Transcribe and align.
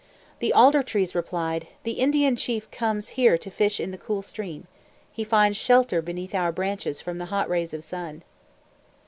The 0.39 0.51
Alder 0.51 0.81
Trees 0.81 1.13
replied, 1.13 1.67
"The 1.83 1.91
Indian 1.99 2.35
Chief 2.35 2.71
comes 2.71 3.09
here 3.09 3.37
to 3.37 3.51
fish 3.51 3.79
in 3.79 3.91
the 3.91 3.99
cool 3.99 4.23
stream. 4.23 4.65
He 5.11 5.23
finds 5.23 5.59
shelter, 5.59 6.01
beneath 6.01 6.33
our 6.33 6.51
branches, 6.51 6.99
from 6.99 7.19
the 7.19 7.25
hot 7.25 7.47
rays 7.47 7.71
of 7.71 7.83
Sun!" 7.83 8.23